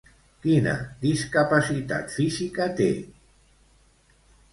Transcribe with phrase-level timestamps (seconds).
[0.43, 0.71] Quina
[1.03, 2.87] discapacitat física té?